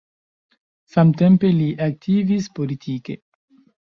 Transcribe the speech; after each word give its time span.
Samtempe, 0.93 1.51
li 1.57 1.67
aktivis 1.87 2.47
politike. 2.61 3.17